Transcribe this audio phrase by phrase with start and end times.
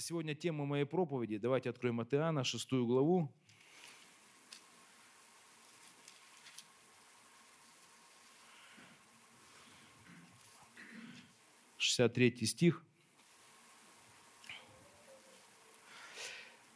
[0.00, 1.38] сегодня тема моей проповеди.
[1.38, 2.12] Давайте откроем от
[2.44, 3.30] шестую главу.
[11.76, 12.84] Шестьдесят третий стих.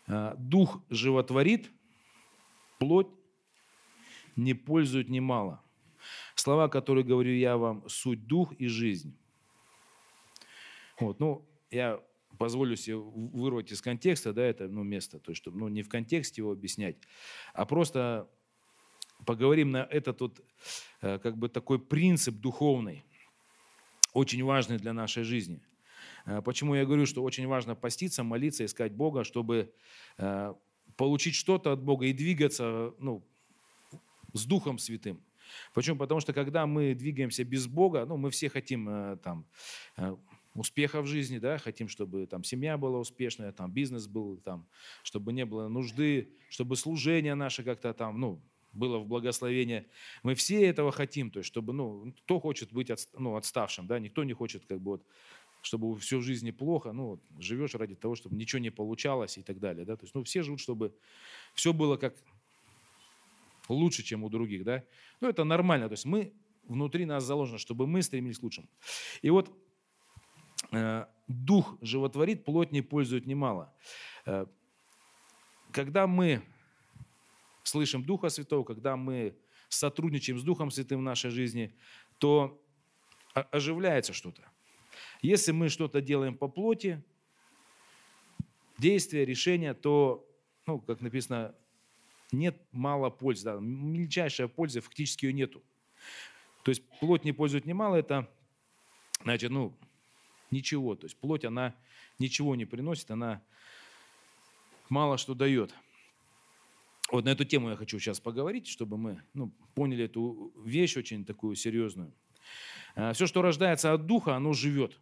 [0.07, 1.71] А, Дух животворит,
[2.79, 3.09] плоть
[4.37, 5.63] не пользует немало.
[6.35, 9.17] Слова, которые говорю я вам, суть дух и жизнь.
[10.99, 12.03] Вот, ну, я
[12.39, 15.89] позволю себе вырвать из контекста, да, это ну, место, то есть, чтобы ну, не в
[15.89, 16.97] контексте его объяснять,
[17.53, 18.29] а просто
[19.25, 20.41] поговорим на этот вот,
[21.01, 23.05] э, как бы такой принцип духовный,
[24.13, 25.61] очень важный для нашей жизни.
[26.27, 29.73] Э, почему я говорю, что очень важно поститься, молиться, искать Бога, чтобы
[30.19, 30.55] э,
[30.97, 33.25] получить что-то от Бога и двигаться ну,
[34.33, 35.23] с Духом Святым.
[35.75, 35.99] Почему?
[35.99, 39.47] Потому что когда мы двигаемся без Бога, ну, мы все хотим там
[40.55, 44.67] успеха в жизни, да, хотим, чтобы там семья была успешная, там бизнес был, там,
[45.03, 48.41] чтобы не было нужды, чтобы служение наше как-то там, ну,
[48.73, 49.87] было в благословение.
[50.23, 53.99] Мы все этого хотим, то есть, чтобы, ну, кто хочет быть от, ну, отставшим, да,
[53.99, 55.07] никто не хочет, как бы, вот,
[55.63, 59.43] чтобы все в жизни плохо, ну, вот, живешь ради того, чтобы ничего не получалось и
[59.43, 60.95] так далее, да, то есть, ну, все живут, чтобы
[61.55, 62.15] все было как
[63.69, 64.85] лучше, чем у других, да,
[65.21, 66.33] ну, это нормально, то есть, мы,
[66.67, 68.69] внутри нас заложено, чтобы мы стремились к лучшему.
[69.23, 69.55] И вот
[71.27, 73.73] дух животворит, плоть не пользует немало.
[74.27, 74.47] Э,
[75.71, 76.43] когда мы
[77.63, 79.37] слышим Духа Святого, когда мы
[79.69, 81.75] сотрудничаем с Духом Святым в нашей жизни,
[82.19, 82.61] то
[83.33, 84.43] оживляется что-то.
[85.23, 87.03] Если мы что-то делаем по плоти,
[88.79, 90.29] действия, решения, то,
[90.67, 91.55] ну, как написано,
[92.31, 93.45] нет мало пользы.
[93.45, 95.63] Да, мельчайшая польза, фактически ее нету.
[96.63, 98.31] То есть плоть не пользует немало, это,
[99.23, 99.77] значит, ну,
[100.55, 100.95] ничего.
[100.95, 101.75] То есть плоть, она
[102.19, 103.43] ничего не приносит, она
[104.89, 105.75] мало что дает.
[107.11, 111.25] Вот на эту тему я хочу сейчас поговорить, чтобы мы ну, поняли эту вещь очень
[111.25, 112.13] такую серьезную.
[112.95, 114.99] А, все, что рождается от Духа, оно живет.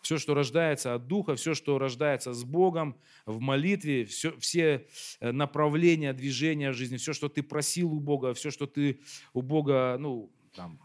[0.00, 4.86] Все, что рождается от Духа, все, что рождается с Богом, в молитве, все, все
[5.20, 9.00] э, направления, движения в жизни, все, что ты просил у Бога, все, что ты
[9.32, 10.78] у Бога, ну, там,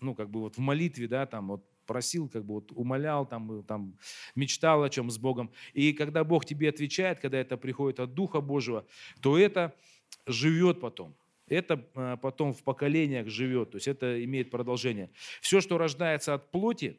[0.00, 3.62] ну, как бы вот в молитве, да, там, вот просил, как бы вот умолял, там,
[3.64, 3.96] там,
[4.34, 5.50] мечтал о чем с Богом.
[5.72, 8.84] И когда Бог тебе отвечает, когда это приходит от Духа Божьего,
[9.20, 9.74] то это
[10.26, 11.14] живет потом.
[11.48, 15.10] Это а, потом в поколениях живет, то есть это имеет продолжение.
[15.40, 16.98] Все, что рождается от плоти,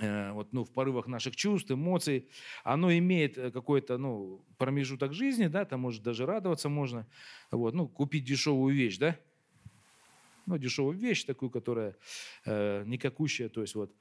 [0.00, 2.28] э, вот, ну, в порывах наших чувств, эмоций,
[2.64, 7.06] оно имеет э, какой-то ну, промежуток жизни, да, там может даже радоваться можно,
[7.50, 9.18] вот, ну, купить дешевую вещь, да,
[10.46, 11.96] ну, дешевую вещь такую, которая
[12.44, 13.92] э, никакущая, то есть вот,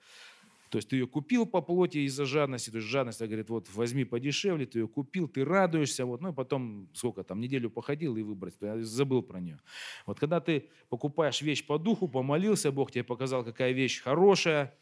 [0.72, 4.06] то есть ты ее купил по плоти из-за жадности, то есть жадность, говорит, вот возьми
[4.06, 8.22] подешевле, ты ее купил, ты радуешься, вот, ну и потом сколько там, неделю походил и
[8.22, 9.60] выбрать, забыл про нее.
[10.06, 14.74] Вот когда ты покупаешь вещь по духу, помолился, Бог тебе показал, какая вещь хорошая,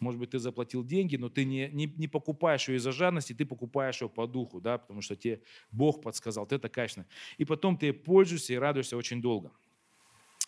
[0.00, 3.44] может быть, ты заплатил деньги, но ты не, не, не покупаешь ее из-за жадности, ты
[3.44, 7.06] покупаешь ее по духу, да, потому что тебе Бог подсказал, ты это качественно.
[7.38, 9.52] И потом ты пользуешься и радуешься очень долго.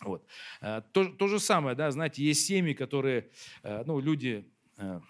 [0.01, 0.25] Вот.
[0.61, 3.29] Э, то, то же самое, да, знаете, есть семьи, которые,
[3.63, 4.45] э, ну, люди
[4.77, 5.01] э,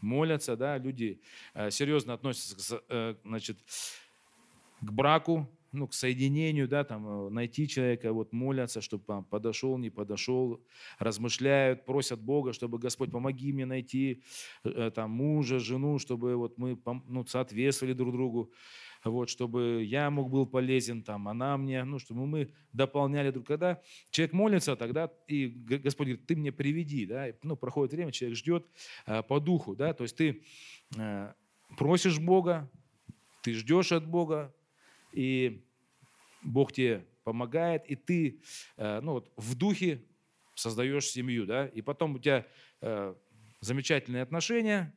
[0.00, 1.20] молятся, да, люди
[1.70, 2.80] серьезно относятся,
[3.24, 3.58] значит,
[4.80, 9.90] к браку, ну, к соединению, да, там, найти человека, вот, молятся, чтобы там, подошел, не
[9.90, 10.60] подошел,
[10.98, 14.22] размышляют, просят Бога, чтобы Господь, помоги мне найти
[14.94, 18.52] там, мужа, жену, чтобы вот мы ну, соответствовали друг другу
[19.04, 23.80] вот, чтобы я мог был полезен, там, она мне, ну, чтобы мы дополняли друг Когда
[24.10, 28.36] человек молится, тогда и Господь говорит, ты мне приведи, да, и, ну, проходит время, человек
[28.38, 28.66] ждет
[29.06, 30.42] э, по духу, да, то есть ты
[30.96, 31.32] э,
[31.76, 32.70] просишь Бога,
[33.42, 34.54] ты ждешь от Бога,
[35.12, 35.64] и
[36.42, 38.40] Бог тебе помогает, и ты,
[38.76, 40.04] э, ну, вот, в духе
[40.54, 42.46] создаешь семью, да, и потом у тебя
[42.80, 43.14] э,
[43.60, 44.94] замечательные отношения,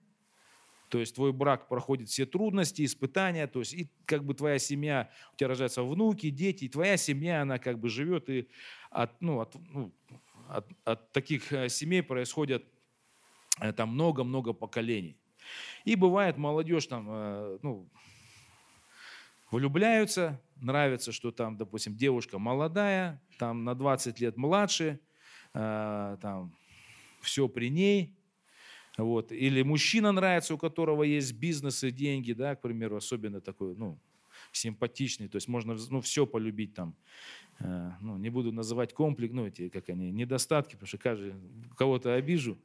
[0.89, 5.09] то есть твой брак проходит все трудности, испытания, то есть и как бы твоя семья,
[5.33, 8.47] у тебя рождаются внуки, дети, и твоя семья, она как бы живет, и
[8.91, 9.91] от, ну, от, ну,
[10.47, 12.63] от, от таких э, семей происходят
[13.59, 15.17] э, там много-много поколений.
[15.83, 17.89] И бывает, молодежь там, э, ну,
[19.51, 24.99] влюбляются, нравится, что там, допустим, девушка молодая, там на 20 лет младше,
[25.53, 26.55] там
[27.21, 28.15] все при ней,
[28.97, 29.31] вот.
[29.31, 33.99] Или мужчина нравится, у которого есть бизнес и деньги, да, к примеру, особенно такой, ну,
[34.51, 36.95] симпатичный, то есть можно ну, все полюбить там.
[37.59, 41.33] Э, ну, не буду называть комплекс, ну, эти, как они, недостатки, потому что каждый,
[41.77, 42.57] кого-то обижу.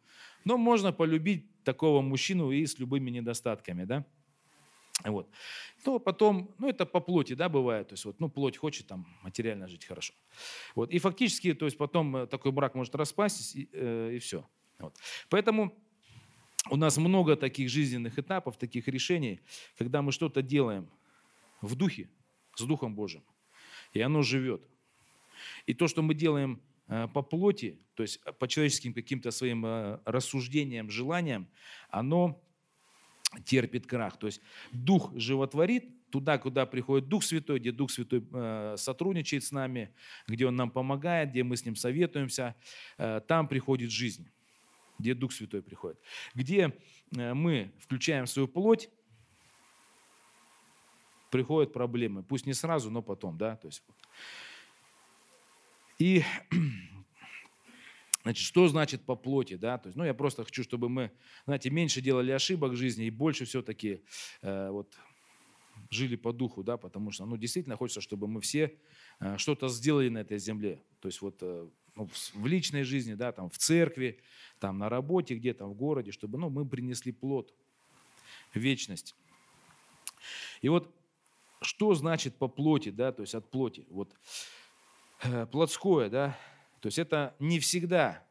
[0.44, 4.04] Но можно полюбить такого мужчину и с любыми недостатками, да?
[5.04, 5.30] Вот.
[5.86, 7.88] Но потом, ну это по плоти, да, бывает.
[7.88, 10.12] То есть вот, ну плоть хочет там материально жить хорошо.
[10.74, 10.90] Вот.
[10.90, 14.44] И фактически, то есть потом э, такой брак может распасть и, э, и все.
[14.80, 14.96] Вот.
[15.28, 15.72] Поэтому
[16.70, 19.40] у нас много таких жизненных этапов, таких решений,
[19.76, 20.90] когда мы что-то делаем
[21.60, 22.08] в духе,
[22.56, 23.22] с Духом Божьим,
[23.92, 24.62] и оно живет.
[25.66, 30.00] И то, что мы делаем э, по плоти, то есть по человеческим каким-то своим э,
[30.04, 31.48] рассуждениям, желаниям,
[31.90, 32.42] оно
[33.44, 34.18] терпит крах.
[34.18, 34.40] То есть
[34.72, 39.94] Дух животворит, туда, куда приходит Дух Святой, где Дух Святой э, сотрудничает с нами,
[40.26, 42.54] где Он нам помогает, где мы с Ним советуемся,
[42.96, 44.30] э, там приходит жизнь,
[44.98, 45.98] где Дух Святой приходит.
[46.34, 46.76] Где
[47.16, 48.90] э, мы включаем свою плоть,
[51.30, 52.22] приходят проблемы.
[52.22, 53.56] Пусть не сразу, но потом, да.
[53.56, 53.82] То есть,
[55.98, 56.22] и
[58.24, 59.78] Значит, что значит по плоти, да?
[59.78, 61.10] То есть, ну, я просто хочу, чтобы мы,
[61.46, 64.02] знаете, меньше делали ошибок в жизни и больше все-таки
[64.42, 64.98] э, вот
[65.90, 68.78] жили по духу, да, потому что, ну, действительно хочется, чтобы мы все
[69.20, 70.82] э, что-то сделали на этой земле.
[71.00, 74.20] То есть вот э, ну, в личной жизни, да, там в церкви,
[74.58, 77.54] там на работе, где-то в городе, чтобы, ну, мы принесли плод,
[78.54, 79.14] вечность.
[80.60, 80.94] И вот
[81.60, 83.86] что значит по плоти, да, то есть от плоти?
[83.90, 84.14] Вот
[85.22, 86.38] э, плотское, да,
[86.80, 88.24] то есть это не всегда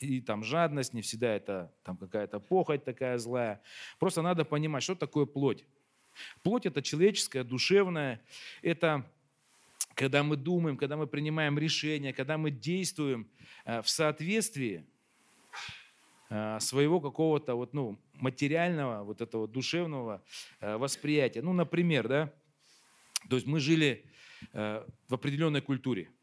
[0.00, 3.60] и там жадность, не всегда это там какая-то похоть такая злая.
[3.98, 5.66] Просто надо понимать, что такое плоть.
[6.42, 8.20] Плоть это человеческая, душевная.
[8.62, 9.10] Это
[9.94, 13.28] когда мы думаем, когда мы принимаем решения, когда мы действуем
[13.64, 14.84] э, в соответствии
[16.30, 20.22] э, своего какого-то вот, ну, материального, вот этого душевного
[20.60, 21.42] э, восприятия.
[21.42, 22.32] Ну, например, да,
[23.28, 24.06] то есть мы жили
[24.54, 26.08] в определенной культуре–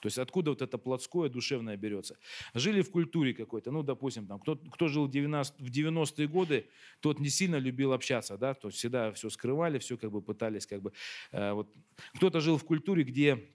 [0.00, 2.16] то есть откуда вот это плотское, душевное берется.
[2.54, 6.68] Жили в культуре какой-то, ну, допустим, там, кто, кто жил в 90-е годы,
[7.00, 10.66] тот не сильно любил общаться, да, то есть всегда все скрывали, все как бы пытались,
[10.66, 10.92] как бы,
[11.32, 11.68] э, вот.
[12.16, 13.48] Кто-то жил в культуре, где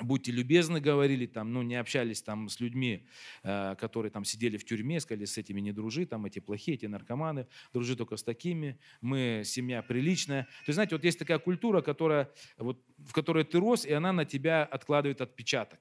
[0.00, 3.06] будьте любезны, говорили, там, ну, не общались там с людьми,
[3.42, 6.86] э, которые там сидели в тюрьме, сказали, с этими не дружи, там эти плохие, эти
[6.86, 10.44] наркоманы, дружи только с такими, мы семья приличная.
[10.44, 14.12] То есть, знаете, вот есть такая культура, которая, вот, в которой ты рос, и она
[14.12, 15.80] на тебя откладывает отпечаток.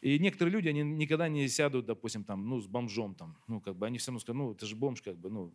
[0.00, 3.76] И некоторые люди, они никогда не сядут, допустим, там, ну, с бомжом, там, ну, как
[3.76, 5.54] бы, они все равно скажут, ну, это же бомж, как бы, ну,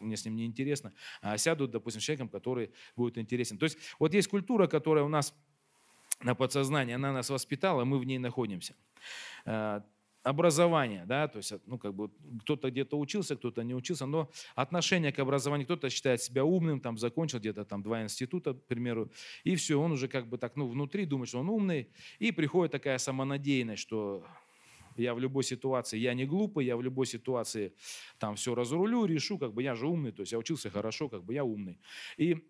[0.00, 3.58] мне с ним не интересно, а сядут, допустим, с человеком, который будет интересен.
[3.58, 5.34] То есть, вот есть культура, которая у нас
[6.20, 8.74] на подсознание, она нас воспитала, мы в ней находимся.
[9.44, 9.80] Э,
[10.22, 12.10] образование, да, то есть, ну, как бы
[12.42, 16.98] кто-то где-то учился, кто-то не учился, но отношение к образованию, кто-то считает себя умным, там,
[16.98, 19.10] закончил где-то там два института, к примеру,
[19.44, 21.88] и все, он уже как бы так, ну, внутри думает, что он умный,
[22.18, 24.24] и приходит такая самонадеянность, что
[24.96, 27.72] я в любой ситуации, я не глупый, я в любой ситуации
[28.18, 31.24] там все разрулю, решу, как бы я же умный, то есть я учился хорошо, как
[31.24, 31.78] бы я умный.
[32.16, 32.44] И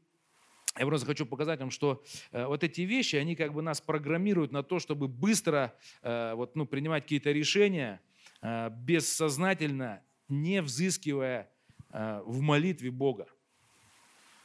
[0.77, 4.53] я просто хочу показать вам, что э, вот эти вещи, они как бы нас программируют
[4.53, 8.01] на то, чтобы быстро э, вот, ну, принимать какие-то решения,
[8.43, 11.51] э, бессознательно, не взыскивая
[11.91, 13.29] э, в молитве Бога.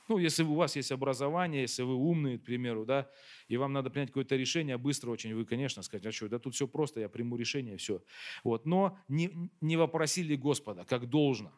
[0.09, 3.09] Ну, если у вас есть образование, если вы умный, к примеру, да,
[3.47, 6.55] и вам надо принять какое-то решение быстро очень, вы, конечно, скажете, а что, да тут
[6.55, 8.01] все просто, я приму решение, все.
[8.43, 8.65] Вот.
[8.65, 9.31] Но не,
[9.61, 11.53] не вопросили Господа, как должно.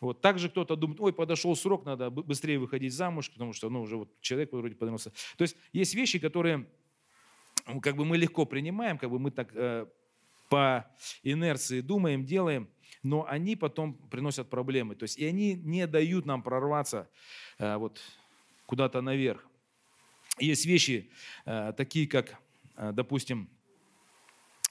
[0.00, 0.20] Вот.
[0.20, 4.20] Также кто-то думает, ой, подошел срок, надо быстрее выходить замуж, потому что ну, уже вот
[4.20, 5.10] человек вроде поднялся.
[5.36, 6.66] То есть есть вещи, которые
[7.82, 9.86] как бы мы легко принимаем, как бы мы так э,
[10.48, 10.86] по
[11.22, 12.68] инерции думаем, делаем,
[13.02, 14.94] но они потом приносят проблемы.
[14.94, 17.08] То есть и они не дают нам прорваться
[17.58, 18.00] э, вот
[18.66, 19.46] куда-то наверх.
[20.38, 21.10] Есть вещи
[21.44, 22.38] э, такие, как,
[22.76, 23.48] э, допустим,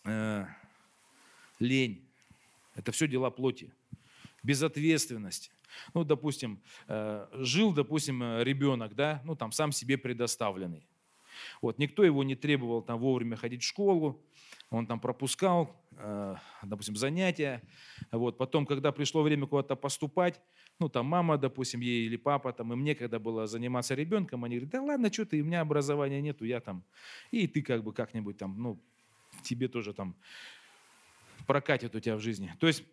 [0.04, 0.46] э,
[1.60, 2.08] лень.
[2.76, 3.74] Это все дела плоти
[4.46, 5.52] безответственности.
[5.94, 10.88] Ну, допустим, э, жил, допустим, э, ребенок, да, ну, там, сам себе предоставленный.
[11.62, 14.24] Вот, никто его не требовал там вовремя ходить в школу,
[14.70, 17.62] он там пропускал, э, допустим, занятия.
[18.12, 20.42] Вот, потом, когда пришло время куда-то поступать,
[20.80, 24.72] ну, там мама, допустим, ей или папа, там, им некогда было заниматься ребенком, они говорят,
[24.72, 26.84] да ладно, что ты, у меня образования нету, я там,
[27.32, 28.80] и ты как бы как-нибудь там, ну,
[29.44, 30.16] тебе тоже там
[31.48, 32.54] прокатит у тебя в жизни.
[32.60, 32.84] То есть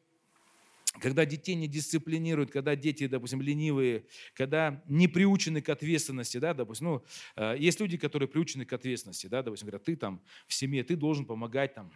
[1.00, 6.86] когда детей не дисциплинируют, когда дети, допустим, ленивые, когда не приучены к ответственности, да, допустим,
[6.86, 7.04] ну,
[7.36, 10.96] э, есть люди, которые приучены к ответственности, да, допустим, говорят, ты там в семье, ты
[10.96, 11.90] должен помогать там,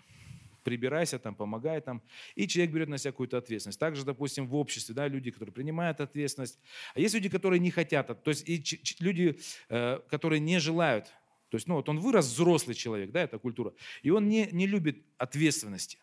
[0.65, 2.03] прибирайся там, помогай там,
[2.35, 3.79] и человек берет на себя какую-то ответственность.
[3.79, 6.59] Также, допустим, в обществе, да, люди, которые принимают ответственность,
[6.95, 8.65] а есть люди, которые не хотят, то есть и
[8.99, 9.39] люди,
[9.69, 11.07] э, которые не желают,
[11.51, 14.67] то есть, ну, вот он вырос взрослый человек, да, это культура, и он не, не
[14.67, 15.99] любит ответственности.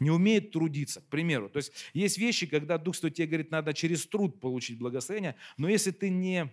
[0.00, 1.48] Не умеет трудиться, к примеру.
[1.48, 5.68] То есть есть вещи, когда Дух Святой тебе говорит, надо через труд получить благословение, но
[5.68, 6.50] если ты не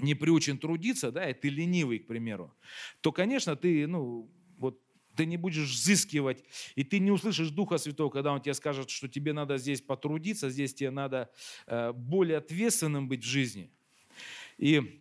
[0.00, 2.52] не приучен трудиться, да, и ты ленивый, к примеру,
[3.00, 4.80] то, конечно, ты, ну, вот,
[5.14, 6.42] ты не будешь взыскивать,
[6.74, 10.50] и ты не услышишь Духа Святого, когда Он тебе скажет, что тебе надо здесь потрудиться,
[10.50, 11.30] здесь тебе надо
[11.66, 13.70] э, более ответственным быть в жизни.
[14.58, 15.00] И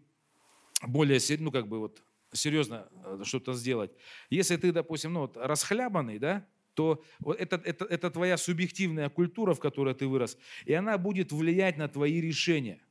[0.83, 3.91] более, ну, как бы вот серьезно э, что-то сделать.
[4.29, 7.03] Если ты, допустим, ну, вот, расхлябанный, да, то
[7.39, 11.87] это, это, это твоя субъективная культура, в которой ты вырос, и она будет влиять на
[11.87, 12.81] твои решения.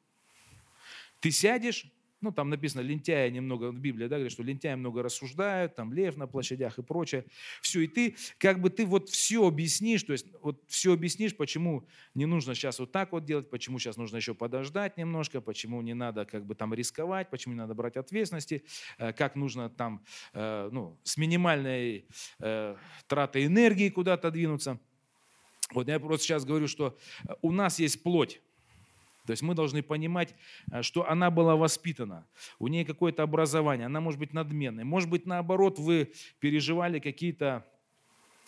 [1.21, 1.87] Ты сядешь,
[2.23, 6.17] ну, там написано, лентяя немного, в Библии, да, говорит, что лентяи много рассуждают, там лев
[6.17, 7.25] на площадях и прочее.
[7.61, 11.87] Все, и ты, как бы ты вот все объяснишь, то есть вот все объяснишь, почему
[12.14, 15.95] не нужно сейчас вот так вот делать, почему сейчас нужно еще подождать немножко, почему не
[15.95, 18.64] надо как бы там рисковать, почему не надо брать ответственности,
[18.99, 22.07] э, как нужно там, э, ну, с минимальной
[22.38, 22.76] э,
[23.07, 24.79] тратой энергии куда-то двинуться.
[25.73, 26.97] Вот я просто сейчас говорю, что
[27.41, 28.41] у нас есть плоть,
[29.26, 30.35] то есть мы должны понимать,
[30.71, 32.26] э, что она была воспитана,
[32.59, 34.85] у нее какое-то образование, она может быть надменной.
[34.85, 37.64] Может быть, наоборот, вы переживали какие-то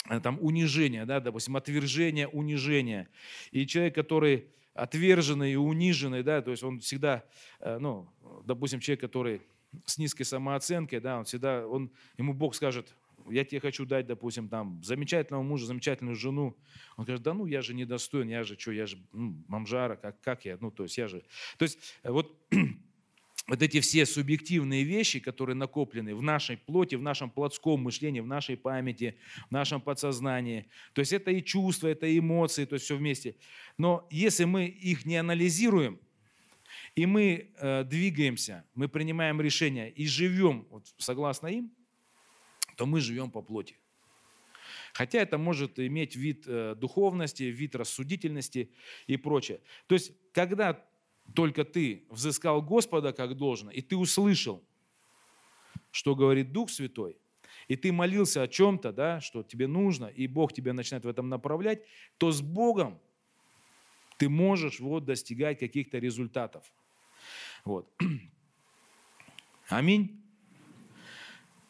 [0.09, 3.09] э, там унижения, да, допустим, отвержение, унижение.
[3.53, 7.25] И человек, который отверженный и униженный, да, то есть он всегда,
[7.61, 8.09] э, ну,
[8.45, 9.43] допустим, человек, который
[9.87, 12.95] с низкой самооценкой, да, он всегда, он, ему Бог скажет,
[13.31, 16.57] я тебе хочу дать, допустим, там, замечательного мужа, замечательную жену.
[16.97, 20.21] Он говорит, да ну, я же недостоин, я же что, я же ну, мамжара, как,
[20.21, 21.23] как я, ну, то есть я же...
[21.59, 22.37] То есть э, вот
[23.47, 28.27] вот эти все субъективные вещи, которые накоплены в нашей плоти, в нашем плотском мышлении, в
[28.27, 30.67] нашей памяти, в нашем подсознании.
[30.93, 33.37] То есть это и чувства, это и эмоции, то есть все вместе.
[33.77, 35.99] Но если мы их не анализируем,
[36.95, 41.73] и мы э, двигаемся, мы принимаем решения и живем вот, согласно им,
[42.77, 43.77] то мы живем по плоти.
[44.93, 48.71] Хотя это может иметь вид э, духовности, вид рассудительности
[49.07, 49.61] и прочее.
[49.87, 50.85] То есть, когда
[51.35, 54.63] только ты взыскал Господа как должно, и ты услышал,
[55.91, 57.17] что говорит Дух Святой,
[57.69, 61.29] и ты молился о чем-то, да, что тебе нужно, и Бог тебя начинает в этом
[61.29, 61.83] направлять,
[62.19, 63.01] то с Богом
[64.19, 66.73] ты можешь вот достигать каких-то результатов.
[67.65, 67.89] Вот.
[69.69, 70.24] Аминь.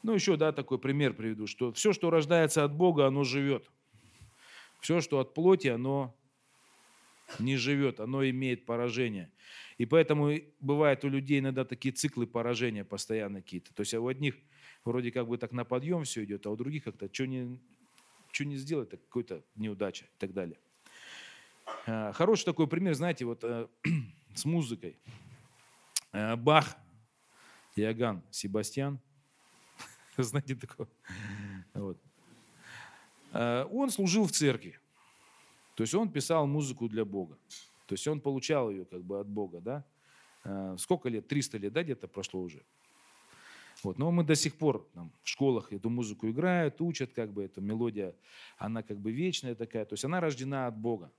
[0.05, 3.71] Ну, еще, да, такой пример приведу, что все, что рождается от Бога, оно живет.
[4.81, 6.15] Все, что от плоти, оно
[7.39, 9.33] не живет, оно имеет поражение.
[9.79, 10.31] И поэтому
[10.61, 13.73] бывает у людей иногда такие циклы поражения постоянно какие-то.
[13.73, 14.37] То есть у одних
[14.85, 17.59] вроде как бы так на подъем все идет, а у других как-то что не,
[18.31, 20.59] что не сделать, так какой-то неудача и так далее.
[21.87, 23.69] А, хороший такой пример, знаете, вот э,
[24.35, 24.99] с музыкой.
[26.13, 26.77] Э, Бах,
[27.75, 29.01] Иоганн, Себастьян–
[30.23, 30.89] Знаете такого?
[31.75, 31.99] Вот.
[33.33, 34.79] А, он служил в церкви.
[35.75, 37.37] То есть он писал музыку для Бога.
[37.87, 39.85] То есть он получал ее как бы от Бога, да?
[40.45, 41.27] А, сколько лет?
[41.27, 42.63] 300 лет, да, где-то прошло уже.
[43.83, 43.99] Вот.
[43.99, 47.61] Но мы до сих пор там, в школах эту музыку играют, учат, как бы эта
[47.61, 48.15] мелодия,
[48.57, 49.85] она как бы вечная такая.
[49.85, 51.13] То есть она рождена от Бога.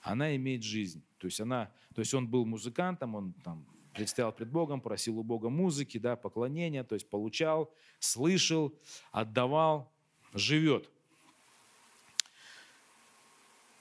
[0.00, 1.02] Она имеет жизнь.
[1.18, 3.66] То есть, она, то есть он был музыкантом, он там
[3.98, 8.72] предстоял пред Богом, просил у Бога музыки, да, поклонения, то есть получал, слышал,
[9.10, 9.92] отдавал,
[10.32, 10.88] живет.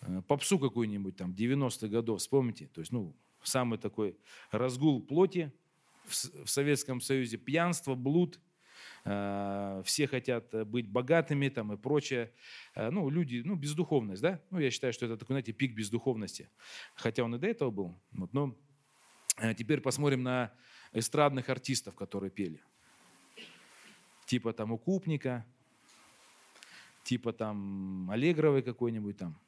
[0.01, 4.17] Э, попсу какую-нибудь там 90-х годов, вспомните, то есть, ну, самый такой
[4.49, 5.51] разгул плоти
[6.07, 8.39] в Советском Союзе, пьянство, блуд,
[9.05, 12.33] э, все хотят быть богатыми там и прочее.
[12.73, 14.41] Э, ну, люди, ну, бездуховность, да?
[14.49, 16.49] Ну, я считаю, что это такой, знаете, пик бездуховности.
[16.95, 18.57] Хотя он и до этого был, вот, но
[19.57, 20.51] теперь посмотрим на
[20.93, 22.61] эстрадных артистов, которые пели.
[24.25, 25.45] Типа там Укупника,
[27.03, 29.39] типа там Аллегровой какой-нибудь там,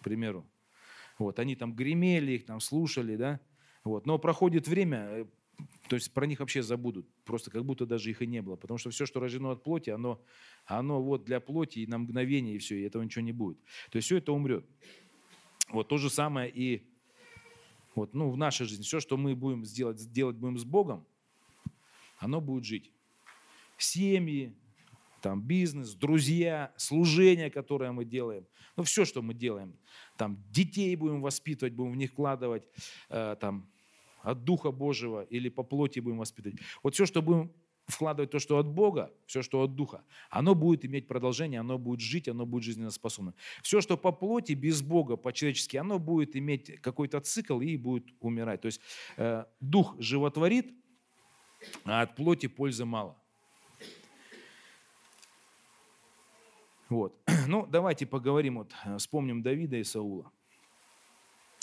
[0.00, 0.44] к примеру.
[1.18, 3.40] Вот, они там гремели, их там слушали, да.
[3.84, 4.06] Вот.
[4.06, 5.26] Но проходит время, э,
[5.88, 8.78] то есть про них вообще забудут, просто как будто даже их и не было, потому
[8.78, 10.20] что все, что рождено от плоти, оно,
[10.64, 13.58] оно вот для плоти и на мгновение, и все, и этого ничего не будет.
[13.90, 14.66] То есть все это умрет.
[15.68, 16.84] Вот то же самое и
[17.96, 21.06] вот, ну, в нашей жизни, все, что мы будем сделать, делать будем с Богом,
[22.18, 22.90] оно будет жить.
[23.76, 24.54] Семьи,
[25.20, 28.46] там, бизнес, друзья, служение, которое мы делаем.
[28.76, 29.74] Ну, все, что мы делаем.
[30.16, 32.68] Там, детей будем воспитывать, будем в них вкладывать,
[33.08, 33.66] э, там,
[34.22, 36.58] от Духа Божьего или по плоти будем воспитывать.
[36.82, 37.52] Вот все, что будем
[37.86, 42.00] вкладывать то, что от Бога, все, что от Духа, оно будет иметь продолжение, оно будет
[42.00, 42.90] жить, оно будет жизненно
[43.62, 48.62] Все, что по плоти, без Бога, по-человечески, оно будет иметь какой-то цикл и будет умирать.
[48.62, 48.80] То есть
[49.16, 50.74] э, Дух животворит,
[51.84, 53.16] а от плоти пользы мало.
[56.88, 57.14] Вот.
[57.46, 60.30] Ну, давайте поговорим, вот, э, вспомним Давида и Саула.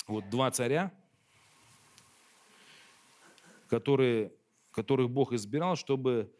[0.08, 0.92] Вот два царя,
[3.68, 4.32] которые,
[4.72, 6.32] которых Бог избирал, чтобы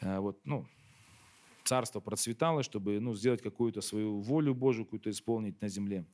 [0.00, 0.66] э, вот, ну,
[1.64, 6.04] царство процветало, чтобы ну, сделать какую-то свою волю Божию, какую-то исполнить на земле.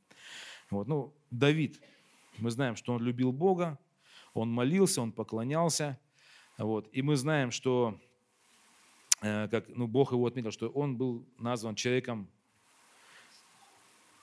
[0.70, 0.88] Вот.
[0.88, 1.80] Ну, Давид,
[2.38, 3.78] мы знаем, что он любил Бога,
[4.34, 5.98] он молился, он поклонялся.
[6.58, 6.88] Вот.
[6.92, 7.98] И мы знаем, что
[9.22, 12.28] Э, как ну, Бог его отметил, что он был назван человеком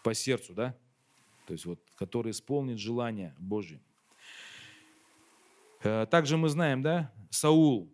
[0.04, 0.76] по сердцу, да?
[1.48, 3.80] То есть вот, который исполнит желание Божье.
[5.84, 7.92] Э, также мы знаем, да, Саул,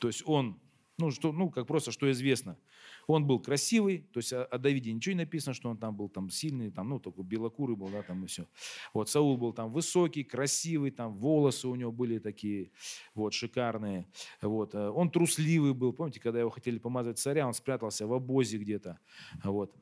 [0.00, 0.60] то есть он,
[0.98, 2.58] ну, что, ну, как просто, что известно–
[3.06, 6.08] он был красивый, то есть о, о Давиде ничего не написано, что он там был
[6.08, 8.46] там сильный, там, ну, только белокурый был, да, там и все.
[8.92, 12.70] Вот Саул был там высокий, красивый, там волосы у него были такие
[13.14, 14.06] вот шикарные.
[14.40, 14.74] Вот.
[14.74, 18.98] Э, он трусливый был, помните, когда его хотели помазать царя, он спрятался в обозе где-то.
[19.44, 19.74] Вот.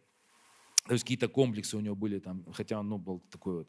[0.87, 3.69] То есть какие-то комплексы у него были там, хотя он ну, был такой вот.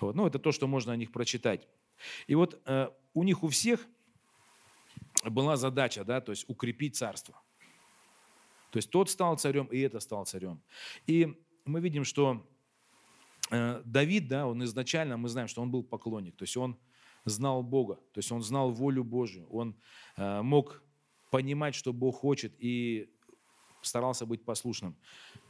[0.00, 0.14] вот.
[0.14, 1.66] Ну, это то, что можно о них прочитать.
[2.26, 3.86] И вот э, у них у всех
[5.30, 7.40] была задача, да, то есть укрепить царство.
[8.70, 10.62] То есть тот стал царем, и это стал царем.
[11.06, 12.46] И мы видим, что
[13.50, 16.78] э, Давид, да, он изначально, мы знаем, что он был поклонник, то есть он
[17.24, 19.76] знал Бога, то есть он знал волю Божию, он
[20.16, 20.82] э, мог
[21.30, 23.10] понимать, что Бог хочет, и
[23.82, 24.96] старался быть послушным.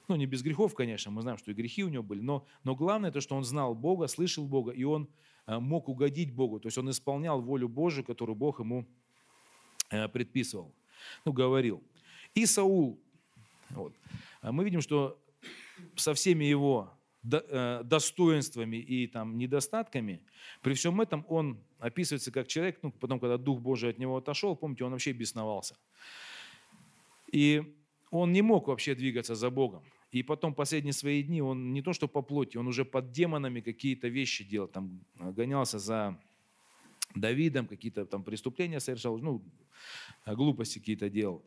[0.09, 2.75] Ну, не без грехов, конечно, мы знаем, что и грехи у него были, но, но
[2.75, 5.09] главное то, что он знал Бога, слышал Бога, и он
[5.47, 8.87] э, мог угодить Богу, то есть он исполнял волю Божию, которую Бог ему
[10.13, 10.75] предписывал,
[11.25, 11.83] ну, говорил.
[12.35, 12.99] И Саул,
[13.71, 13.93] вот.
[14.41, 15.19] А мы видим, что
[15.97, 16.93] со всеми его
[17.31, 20.21] э, достоинствами и там, недостатками,
[20.63, 24.57] при всем этом он описывается как человек, ну, потом, когда Дух Божий от него отошел,
[24.57, 25.77] помните, он вообще бесновался.
[27.31, 27.63] И
[28.11, 29.83] он не мог вообще двигаться за Богом.
[30.11, 33.61] И потом последние свои дни он не то что по плоти, он уже под демонами
[33.61, 36.19] какие-то вещи делал, там гонялся за
[37.14, 39.42] Давидом, какие-то там преступления совершал, ну,
[40.27, 41.44] глупости какие-то делал.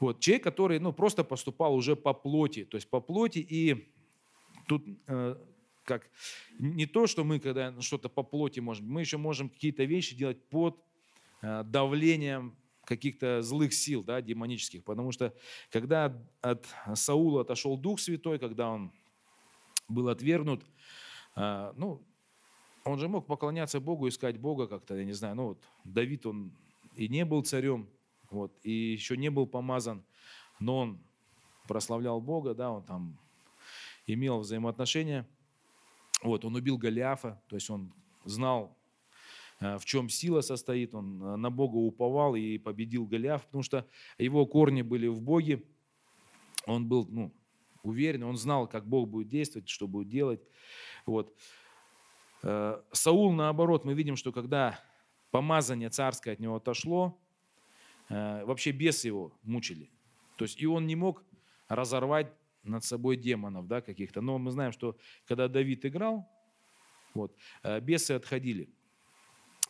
[0.00, 3.88] Вот, человек, который ну, просто поступал уже по плоти, то есть по плоти, и
[4.66, 5.36] тут э,
[5.84, 6.10] как
[6.58, 10.42] не то, что мы, когда что-то по плоти можем, мы еще можем какие-то вещи делать
[10.48, 10.76] под
[11.42, 15.32] э, давлением каких-то злых сил, да, демонических, потому что
[15.70, 18.92] когда от Саула отошел Дух Святой, когда он
[19.88, 20.64] был отвергнут,
[21.36, 22.02] э, ну,
[22.84, 26.52] он же мог поклоняться Богу, искать Бога как-то, я не знаю, ну вот Давид, он
[26.94, 27.88] и не был царем,
[28.30, 30.04] вот, и еще не был помазан,
[30.60, 30.98] но он
[31.66, 33.18] прославлял Бога, да, он там
[34.06, 35.26] имел взаимоотношения.
[36.22, 37.92] Вот, он убил Голиафа, то есть он
[38.24, 38.76] знал,
[39.60, 43.86] э, в чем сила состоит, он э, на Бога уповал и победил Голиаф, потому что
[44.16, 45.62] его корни были в Боге,
[46.66, 47.30] он был ну,
[47.82, 50.40] уверен, он знал, как Бог будет действовать, что будет делать.
[51.04, 51.34] Вот.
[52.44, 54.78] Э, Саул, наоборот, мы видим, что когда
[55.30, 57.18] помазание царское от него отошло,
[58.08, 59.90] Э, вообще бесы его мучили.
[60.36, 61.24] То есть и он не мог
[61.68, 64.20] разорвать над собой демонов да, каких-то.
[64.20, 66.28] Но мы знаем, что когда Давид играл,
[67.14, 68.68] вот, э, бесы отходили.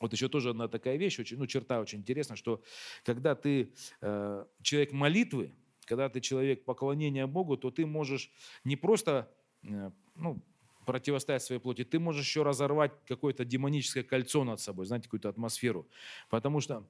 [0.01, 2.63] Вот еще тоже одна такая вещь, очень, ну, черта очень интересная, что
[3.05, 8.33] когда ты э, человек молитвы, когда ты человек поклонения Богу, то ты можешь
[8.65, 9.31] не просто
[9.63, 10.43] э, ну,
[10.85, 15.87] противостоять своей плоти, ты можешь еще разорвать какое-то демоническое кольцо над собой, знаете, какую-то атмосферу.
[16.31, 16.87] Потому что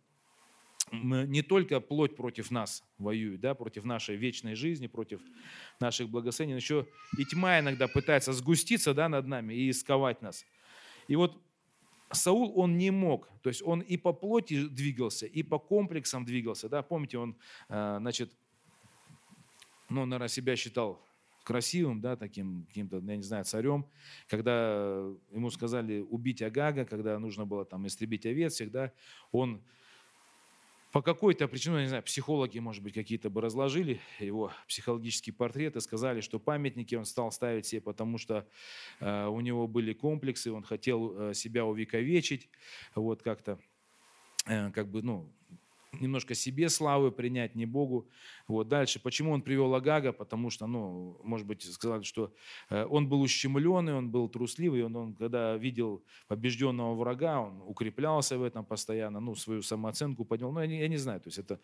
[0.93, 5.21] не только плоть против нас воюет, да, против нашей вечной жизни, против
[5.81, 6.87] наших благословений, но еще
[7.19, 10.45] и тьма иногда пытается сгуститься да, над нами и сковать нас.
[11.09, 11.41] И вот
[12.13, 16.69] Саул, он не мог, то есть он и по плоти двигался, и по комплексам двигался.
[16.69, 16.83] Да?
[16.83, 17.37] Помните, он,
[17.69, 18.31] э, значит,
[19.89, 21.05] ну, наверное, себя считал
[21.45, 23.87] красивым, да, таким каким-то, я не знаю, царем,
[24.29, 28.93] когда ему сказали убить Агага, когда нужно было там истребить овец, всегда
[29.31, 29.63] он
[30.95, 35.81] по какой-то причине, не знаю, психологи, может быть, какие-то бы разложили его психологический портрет и
[35.81, 38.47] сказали, что памятники он стал ставить себе, потому что
[39.01, 42.49] э, у него были комплексы, он хотел э, себя увековечить,
[42.95, 43.59] вот как-то,
[44.47, 45.33] э, как бы, ну,
[46.01, 48.09] немножко себе славы принять, не Богу.
[48.49, 49.01] Вот дальше.
[49.01, 50.13] Почему он привел Агага?
[50.13, 52.33] Потому что, ну, может быть, сказали, что
[52.71, 58.39] э, он был ущемленный, он был трусливый, он, он когда видел побежденного врага, он укреплялся
[58.39, 60.53] в этом постоянно, ну, свою самооценку поднял.
[60.53, 61.61] Ну, я не, я не знаю, то есть это,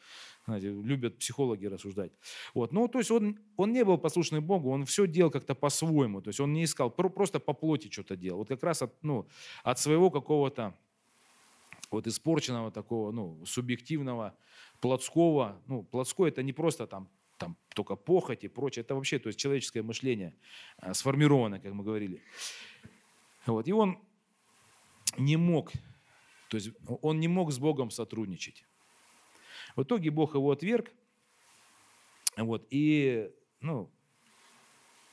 [0.46, 2.12] знаете, любят психологи рассуждать.
[2.54, 6.20] Вот, ну, то есть он, он не был послушный Богу, он все делал как-то по-своему,
[6.20, 8.38] то есть он не искал, просто по плоти что-то делал.
[8.38, 9.26] Вот как раз от, ну,
[9.64, 10.74] от своего какого-то
[11.90, 14.36] вот испорченного такого, ну, субъективного,
[14.80, 15.60] плотского.
[15.66, 17.08] Ну, плотской это не просто там
[17.40, 18.82] там только похоть и прочее.
[18.82, 20.34] Это вообще, то есть человеческое мышление
[20.76, 22.22] а, сформировано, как мы говорили.
[23.46, 23.66] Вот.
[23.66, 23.98] И он
[25.16, 25.72] не мог,
[26.50, 28.66] то есть он не мог с Богом сотрудничать.
[29.74, 30.92] В итоге Бог его отверг,
[32.36, 33.90] вот, и, ну,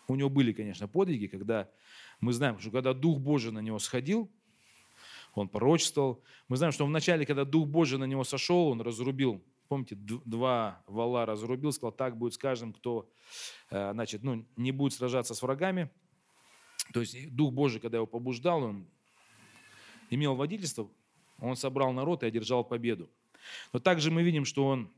[0.07, 1.69] у него были, конечно, подвиги, когда
[2.19, 4.29] мы знаем, что когда Дух Божий на него сходил,
[5.41, 6.21] он пророчествовал.
[6.47, 11.25] Мы знаем, что вначале, когда Дух Божий на него сошел, он разрубил помните, два вала
[11.25, 13.09] разрубил, сказал, так будет с каждым, кто
[13.69, 15.89] э, значит, ну, не будет сражаться с врагами.
[16.93, 18.87] То есть Дух Божий, когда его побуждал, он
[20.09, 20.89] имел водительство,
[21.39, 23.09] он собрал народ и одержал победу.
[23.73, 24.89] Но также мы видим, что он,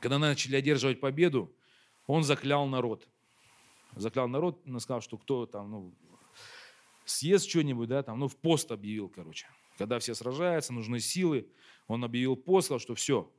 [0.00, 1.54] когда начали одерживать победу,
[2.06, 3.08] он заклял народ.
[3.94, 5.94] Заклял народ, он сказал, что кто там, ну,
[7.04, 9.46] съест что-нибудь, да, там, ну, в пост объявил, короче.
[9.78, 11.48] Когда все сражаются, нужны силы,
[11.88, 13.30] он объявил пост, что все,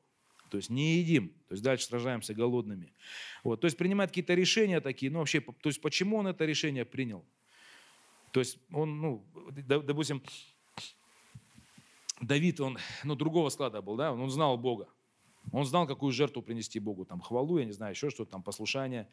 [0.50, 2.94] то есть не едим, то есть дальше сражаемся голодными.
[3.44, 6.86] Вот, то есть принимает какие-то решения такие, ну вообще, то есть почему он это решение
[6.86, 7.26] принял?
[8.32, 9.26] То есть он, ну,
[9.66, 10.22] допустим,
[12.22, 14.88] Давид, он, ну, другого склада был, да, он знал Бога.
[15.52, 19.10] Он знал, какую жертву принести Богу, там, хвалу, я не знаю, еще что-то, там, послушание.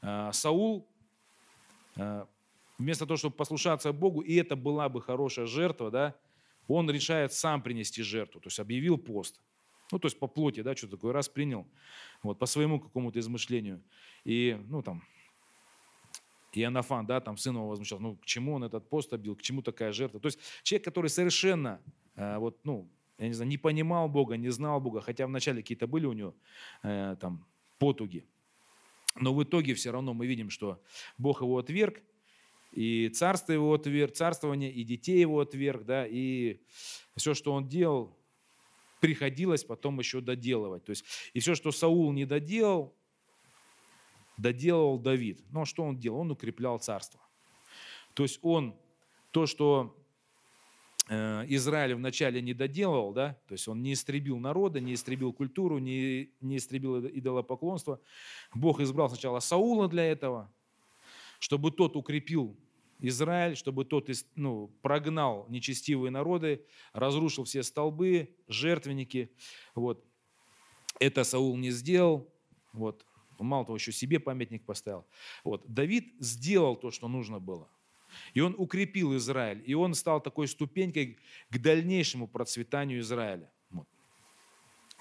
[0.00, 0.88] А, Саул,
[1.96, 2.26] а,
[2.78, 6.16] вместо того, чтобы послушаться Богу, и это была бы хорошая жертва, да,
[6.66, 9.40] он решает сам принести жертву, то есть объявил пост.
[9.92, 11.66] Ну, то есть по плоти, да, что такое, раз принял,
[12.22, 13.82] вот, по своему какому-то измышлению.
[14.24, 15.02] И, ну, там,
[16.52, 19.42] и Анафан, да, там сын его возмущался, ну, к чему он этот пост обил, к
[19.42, 20.20] чему такая жертва.
[20.20, 21.80] То есть человек, который совершенно,
[22.16, 25.86] э, вот, ну, я не знаю, не понимал Бога, не знал Бога, хотя вначале какие-то
[25.86, 26.34] были у него
[26.82, 27.44] э, там
[27.78, 28.24] потуги.
[29.16, 30.82] Но в итоге все равно мы видим, что
[31.18, 32.02] Бог его отверг,
[32.74, 36.60] и царство его отверг, царствование, и детей его отверг, да, и
[37.16, 38.18] все, что он делал,
[39.00, 40.84] приходилось потом еще доделывать.
[40.84, 42.96] То есть, и все, что Саул не доделал,
[44.36, 45.42] доделал Давид.
[45.50, 46.20] Но что он делал?
[46.20, 47.20] Он укреплял царство.
[48.14, 48.74] То есть он,
[49.30, 49.96] то, что
[51.08, 55.78] э, Израиль вначале не доделывал, да, то есть он не истребил народа, не истребил культуру,
[55.78, 58.00] не, не истребил идолопоклонство.
[58.52, 60.52] Бог избрал сначала Саула для этого,
[61.38, 62.56] чтобы тот укрепил
[63.00, 69.30] Израиль, чтобы тот ну, прогнал нечестивые народы, разрушил все столбы, жертвенники.
[69.74, 70.04] Вот.
[71.00, 72.32] Это Саул не сделал.
[72.72, 73.04] Вот.
[73.38, 75.06] Мало того, еще себе памятник поставил.
[75.42, 75.64] Вот.
[75.66, 77.68] Давид сделал то, что нужно было.
[78.32, 79.62] И он укрепил Израиль.
[79.66, 81.18] И он стал такой ступенькой
[81.50, 83.50] к дальнейшему процветанию Израиля.
[83.70, 83.88] Вот.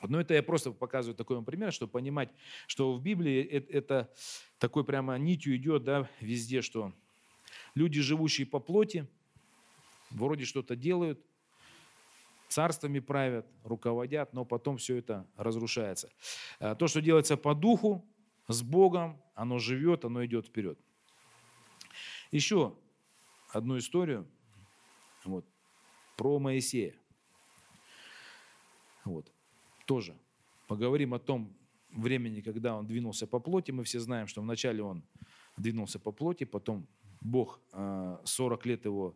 [0.01, 2.29] Но это я просто показываю такой вам пример, чтобы понимать,
[2.67, 4.12] что в Библии это
[4.58, 6.93] такой прямо нитью идет да, везде, что
[7.75, 9.07] Люди, живущие по плоти,
[10.12, 11.19] вроде что-то делают,
[12.47, 16.09] царствами правят, руководят, но потом все это разрушается.
[16.59, 18.05] А то, что делается по духу,
[18.47, 20.77] с Богом, оно живет, оно идет вперед.
[22.31, 22.75] Еще
[23.49, 24.27] одну историю
[25.23, 25.45] вот,
[26.17, 26.95] про Моисея.
[29.05, 29.31] Вот,
[29.86, 30.15] тоже
[30.67, 31.53] поговорим о том
[31.91, 33.71] времени, когда он двинулся по плоти.
[33.71, 35.03] Мы все знаем, что вначале он
[35.57, 36.88] двинулся по плоти, потом
[37.23, 39.15] Бог 40 э, лет его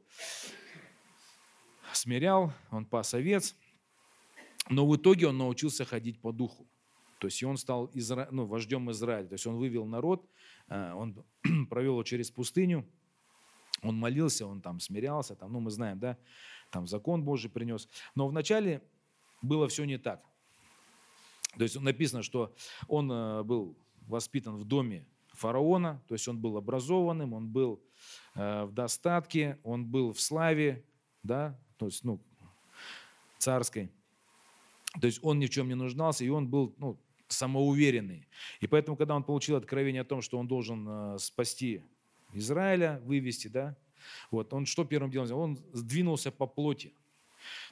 [1.94, 3.56] смирял, он пас овец,
[4.70, 6.68] но в итоге он научился ходить по духу.
[7.20, 8.28] То есть он стал изра...
[8.32, 9.28] ну, вождем Израиля.
[9.28, 10.30] То есть он вывел народ,
[10.70, 11.26] э, он
[11.70, 12.88] провел его через пустыню,
[13.82, 16.18] он молился, он там смирялся, там, ну мы знаем, да,
[16.72, 17.88] там закон Божий принес.
[18.16, 18.82] Но вначале
[19.42, 20.24] было все не так.
[21.58, 22.56] То есть написано, что
[22.88, 25.06] он э, был воспитан в доме
[25.38, 27.82] фараона, то есть он был образованным, он был
[28.36, 30.84] э, в достатке, он был в славе,
[31.24, 32.20] да, то есть, ну,
[33.38, 33.90] царской.
[35.00, 36.98] То есть он ни в чем не нуждался, и он был, ну,
[37.28, 38.28] самоуверенный.
[38.62, 41.84] И поэтому, когда он получил откровение о том, что он должен э, спасти
[42.34, 43.76] Израиля, вывести, да,
[44.32, 45.44] вот, он что первым делом сделал?
[45.44, 46.94] Он сдвинулся по плоти.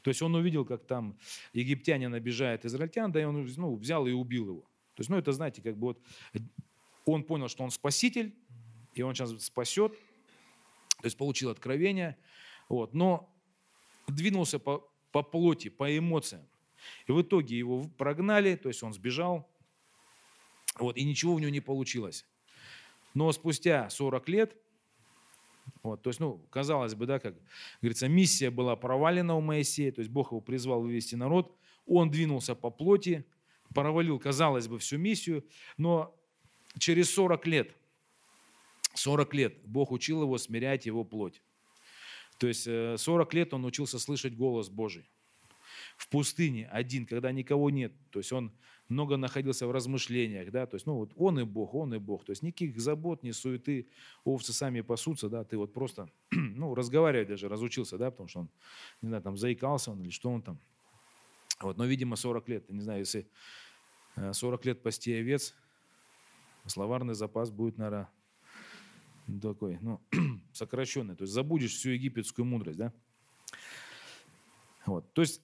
[0.03, 1.17] То есть он увидел, как там
[1.53, 4.61] египтянин обижает израильтян, да, и он ну, взял и убил его.
[4.95, 6.01] То есть, ну, это, знаете, как бы вот
[7.05, 8.35] он понял, что он спаситель,
[8.93, 12.17] и он сейчас спасет, то есть получил откровение,
[12.69, 13.29] вот, но
[14.07, 16.47] двинулся по, по плоти, по эмоциям.
[17.07, 19.49] И в итоге его прогнали, то есть он сбежал,
[20.79, 22.25] вот, и ничего у него не получилось.
[23.13, 24.57] Но спустя 40 лет,
[25.83, 27.35] вот, то есть, ну, казалось бы, да, как
[27.81, 32.55] говорится, миссия была провалена у Моисея, то есть Бог его призвал вывести народ, он двинулся
[32.55, 33.25] по плоти,
[33.73, 35.45] провалил, казалось бы, всю миссию,
[35.77, 36.15] но
[36.79, 37.75] через 40 лет,
[38.95, 41.41] 40 лет Бог учил его смирять его плоть.
[42.37, 45.09] То есть 40 э, лет он учился слышать голос Божий.
[45.97, 47.93] в пустыне один, когда никого нет.
[48.11, 48.51] То есть он
[48.87, 52.23] много находился в размышлениях, да, то есть, ну, вот он и Бог, он и Бог,
[52.23, 53.87] то есть никаких забот, ни суеты,
[54.23, 58.49] овцы сами пасутся, да, ты вот просто, ну, разговаривать даже разучился, да, потому что он,
[59.01, 60.59] не знаю, там, заикался он или что он там,
[61.61, 63.27] вот, но, видимо, 40 лет, не знаю, если
[64.33, 65.55] 40 э, лет пасти овец,
[66.67, 68.09] словарный запас будет, наверное,
[69.41, 70.01] такой, ну,
[70.53, 72.93] сокращенный, то есть забудешь всю египетскую мудрость, да,
[74.85, 75.41] вот, то есть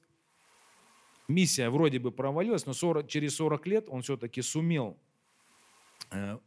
[1.28, 4.98] миссия вроде бы провалилась, но 40, через 40 лет он все-таки сумел
[6.12, 6.38] э,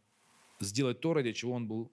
[0.61, 1.91] сделать то, ради чего он был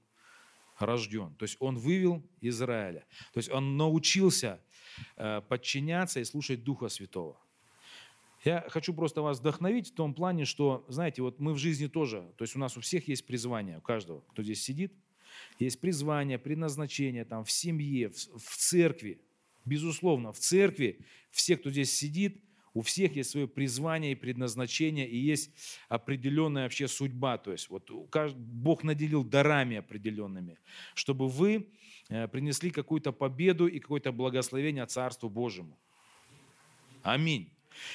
[0.77, 1.33] рожден.
[1.35, 3.05] То есть он вывел Израиля.
[3.33, 4.61] То есть он научился
[5.15, 7.39] э, подчиняться и слушать Духа Святого.
[8.43, 12.27] Я хочу просто вас вдохновить в том плане, что, знаете, вот мы в жизни тоже,
[12.37, 14.93] то есть у нас у всех есть призвание, у каждого, кто здесь сидит,
[15.59, 19.21] есть призвание, предназначение там, в семье, в, в церкви.
[19.63, 20.99] Безусловно, в церкви
[21.29, 22.41] все, кто здесь сидит,
[22.73, 25.51] у всех есть свое призвание и предназначение, и есть
[25.89, 27.37] определенная вообще судьба.
[27.37, 27.91] То есть вот
[28.35, 30.57] Бог наделил дарами определенными,
[30.95, 31.67] чтобы вы
[32.09, 35.77] э, принесли какую-то победу и какое-то благословение Царству Божьему.
[37.03, 37.51] Аминь.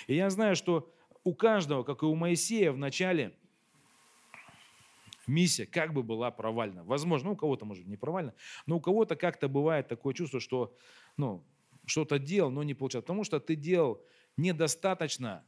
[0.07, 0.93] И я знаю, что
[1.25, 3.37] у каждого, как и у Моисея в начале,
[5.27, 6.85] миссия как бы была провальна.
[6.85, 8.35] Возможно, у кого-то, может, не провальна,
[8.67, 10.75] но у кого-то как-то бывает такое чувство, что
[11.17, 11.45] ну,
[11.85, 13.05] что-то делал, но не получалось.
[13.05, 14.03] Потому что ты делал
[14.37, 15.45] недостаточно,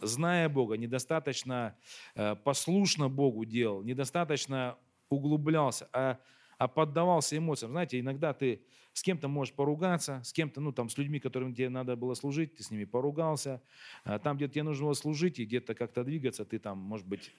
[0.00, 1.76] зная Бога, недостаточно
[2.14, 4.76] э, послушно Богу делал, недостаточно
[5.08, 6.18] углублялся, а,
[6.58, 7.72] а поддавался эмоциям.
[7.72, 8.62] Знаете, иногда ты
[8.92, 12.54] с кем-то можешь поругаться, с кем-то, ну там, с людьми, которым тебе надо было служить,
[12.56, 13.62] ты с ними поругался.
[14.04, 17.32] А там, где тебе нужно было служить и где-то как-то двигаться, ты там, может быть,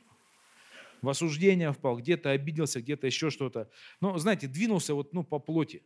[1.02, 3.70] в осуждение впал, где-то обиделся, где-то еще что-то.
[4.00, 5.84] Но, знаете, двинулся вот, ну, по плоти.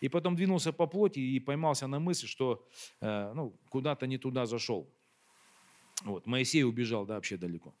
[0.00, 2.66] И потом двинулся по плоти и поймался на мысли, что
[3.00, 4.92] э, ну, куда-то не туда зашел.
[6.02, 6.26] Вот.
[6.26, 7.72] Моисей убежал да, вообще далеко.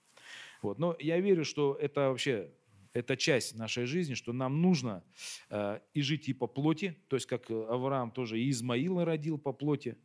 [0.62, 0.78] Вот.
[0.78, 2.50] Но я верю, что это вообще
[2.94, 5.02] это часть нашей жизни, что нам нужно
[5.50, 9.52] э, и жить и по плоти, то есть как Авраам тоже и Измаила родил по
[9.52, 9.98] плоти,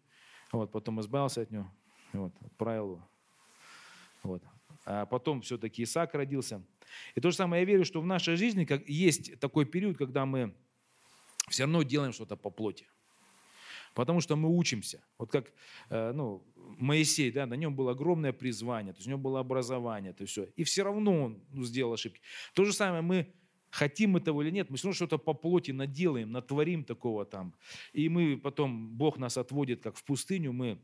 [0.52, 1.72] вот, потом избавился от него,
[2.14, 3.10] вот, отправил его.
[4.24, 4.44] Вот.
[4.86, 6.64] А потом все-таки Исаак родился.
[7.14, 10.26] И то же самое я верю, что в нашей жизни как, есть такой период, когда
[10.26, 10.56] мы
[11.48, 12.88] все равно делаем что-то по плоти.
[13.94, 15.04] Потому что мы учимся.
[15.18, 15.52] Вот как
[15.90, 20.14] э, ну, Моисей, да, на нем было огромное призвание, то есть у него было образование,
[20.14, 20.46] то есть все.
[20.56, 22.22] И все равно он ну, сделал ошибки.
[22.54, 23.34] То же самое мы
[23.70, 27.54] хотим этого или нет, мы все равно что-то по плоти наделаем, натворим такого там.
[27.94, 30.80] И мы потом, Бог нас отводит как в пустыню, мы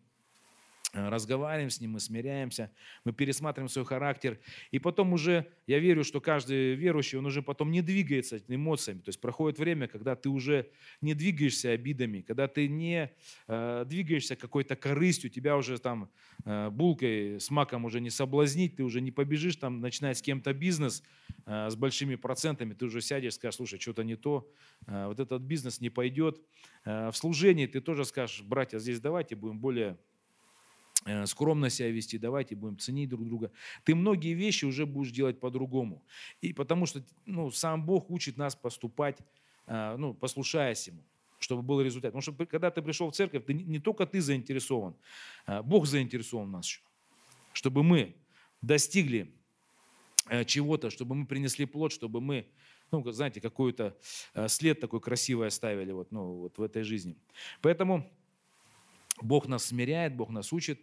[0.96, 2.72] разговариваем с ним, мы смиряемся,
[3.04, 4.40] мы пересматриваем свой характер.
[4.72, 9.00] И потом уже, я верю, что каждый верующий, он уже потом не двигается эмоциями.
[9.00, 10.70] То есть проходит время, когда ты уже
[11.02, 13.12] не двигаешься обидами, когда ты не
[13.48, 16.10] э, двигаешься какой-то корыстью, тебя уже там
[16.46, 20.54] э, булкой с маком уже не соблазнить, ты уже не побежишь там начинать с кем-то
[20.54, 21.04] бизнес
[21.46, 24.50] э, с большими процентами, ты уже сядешь и скажешь, слушай, что-то не то,
[24.88, 26.42] э, вот этот бизнес не пойдет.
[26.86, 30.15] Э, в служении ты тоже скажешь, братья, здесь давайте будем более Э,
[31.26, 33.52] скромно себя вести, давайте будем ценить друг друга.
[33.84, 36.04] Ты многие вещи уже будешь делать по-другому.
[36.42, 39.20] И потому что ну, сам Бог учит нас поступать,
[39.68, 41.04] э, ну, послушаясь Ему
[41.38, 42.14] чтобы был результат.
[42.14, 44.96] Потому что когда ты пришел в церковь, ты, не только ты заинтересован,
[45.46, 46.82] а Бог заинтересован в нас еще.
[47.54, 48.16] Чтобы мы
[48.62, 49.32] достигли
[50.30, 52.48] э, чего-то, чтобы мы принесли плод, чтобы мы,
[52.90, 53.96] ну, знаете, какой-то
[54.48, 57.16] след такой красивый оставили вот, ну, вот в этой жизни.
[57.62, 58.10] Поэтому
[59.22, 60.82] Бог нас смиряет, Бог нас учит,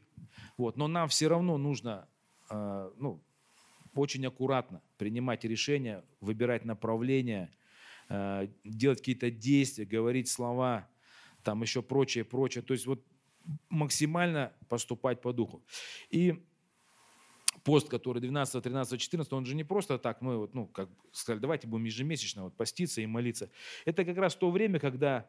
[0.57, 2.09] вот, но нам все равно нужно
[2.51, 3.23] э, ну,
[3.95, 7.51] очень аккуратно принимать решения, выбирать направления,
[8.09, 10.89] э, делать какие-то действия, говорить слова,
[11.43, 12.63] там еще прочее, прочее.
[12.63, 13.05] То есть вот
[13.69, 15.63] максимально поступать по духу.
[16.11, 16.43] И
[17.65, 21.41] пост, который 12, 13, 14, он же не просто так, мы вот, ну, как сказали,
[21.41, 23.51] давайте будем ежемесячно вот поститься и молиться.
[23.85, 25.29] Это как раз то время, когда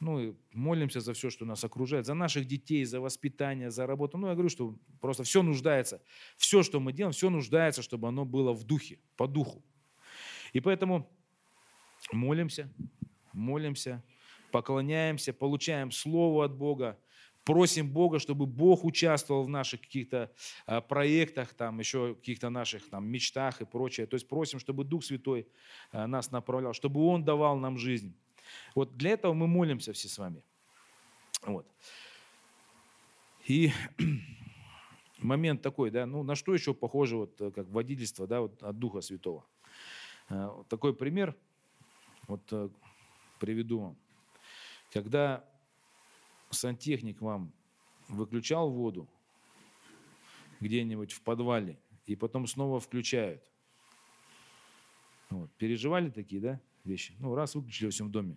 [0.00, 4.18] ну, молимся за все, что нас окружает, за наших детей, за воспитание, за работу.
[4.18, 6.00] Ну, я говорю, что просто все нуждается.
[6.36, 9.62] Все, что мы делаем, все нуждается, чтобы оно было в духе, по духу.
[10.52, 11.10] И поэтому
[12.12, 12.72] молимся,
[13.32, 14.02] молимся,
[14.52, 16.98] поклоняемся, получаем Слово от Бога,
[17.44, 20.30] просим Бога, чтобы Бог участвовал в наших каких-то
[20.66, 24.06] а, проектах, там, еще каких-то наших там, мечтах и прочее.
[24.06, 25.48] То есть просим, чтобы Дух Святой
[25.90, 28.14] а, нас направлял, чтобы Он давал нам жизнь.
[28.74, 30.42] Вот для этого мы молимся все с вами.
[31.42, 31.66] Вот.
[33.46, 33.72] И
[35.18, 38.78] момент такой, да, ну на что еще похоже вот э, как водительство, да, вот от
[38.78, 39.44] Духа Святого.
[40.28, 41.36] Э, такой пример,
[42.26, 42.68] вот э,
[43.38, 43.96] приведу вам.
[44.92, 45.44] Когда
[46.50, 47.52] сантехник вам
[48.08, 49.08] выключал воду
[50.60, 53.42] где-нибудь в подвале и потом снова включают.
[55.30, 55.50] Вот.
[55.58, 57.14] Переживали такие, да, вещи?
[57.18, 58.36] Ну, раз выключили во всем доме.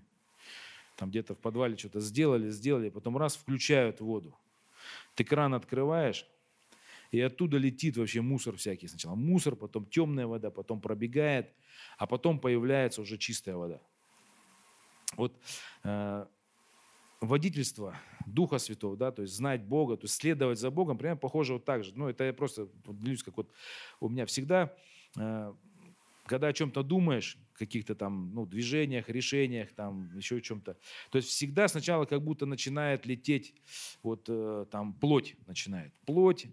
[0.95, 4.37] Там где-то в подвале что-то сделали, сделали, потом раз включают воду.
[5.15, 6.27] Ты кран открываешь,
[7.11, 8.87] и оттуда летит вообще мусор всякий.
[8.87, 11.51] Сначала мусор, потом темная вода, потом пробегает,
[11.97, 13.81] а потом появляется уже чистая вода.
[15.17, 15.35] Вот
[15.83, 16.25] э,
[17.19, 21.53] водительство Духа Святого, да, то есть знать Бога, то есть следовать за Богом, примерно похоже
[21.53, 21.91] вот так же.
[21.95, 23.51] Ну, это я просто делюсь, как вот
[23.99, 24.73] у меня всегда,
[25.17, 25.53] э,
[26.25, 30.77] когда о чем-то думаешь, каких-то там ну, движениях, решениях, там еще чем-то,
[31.11, 33.53] то есть всегда сначала как будто начинает лететь,
[34.03, 35.93] вот э, там плоть начинает.
[36.05, 36.47] Плоть,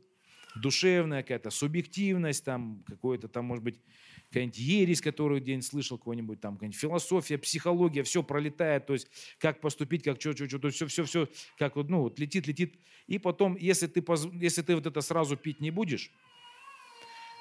[0.57, 3.81] душевная какая-то, субъективность, там какое-то там, может быть,
[4.29, 9.61] какая-нибудь ересь, которую день слышал, какой-нибудь там, какая-нибудь философия, психология, все пролетает, то есть как
[9.61, 12.47] поступить, как что, что, что, то есть все, все, все, как вот, ну, вот летит,
[12.47, 12.79] летит.
[13.07, 16.13] И потом, если ты, если ты вот это сразу пить не будешь,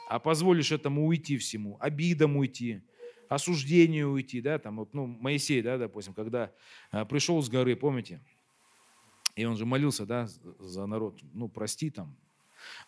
[0.07, 2.81] а позволишь этому уйти всему, обидам уйти,
[3.29, 6.51] осуждению уйти, да, там вот, ну, Моисей, да, допустим, когда
[6.91, 8.21] а, пришел с горы, помните,
[9.35, 10.27] и он же молился, да,
[10.59, 12.17] за народ, ну, прости там,